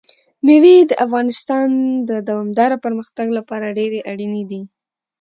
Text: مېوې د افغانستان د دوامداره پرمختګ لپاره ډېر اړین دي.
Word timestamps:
مېوې 0.45 0.75
د 0.89 0.91
افغانستان 1.05 1.69
د 2.09 2.11
دوامداره 2.29 2.77
پرمختګ 2.85 3.27
لپاره 3.37 3.75
ډېر 3.77 3.91
اړین 4.11 4.33
دي. 4.51 4.61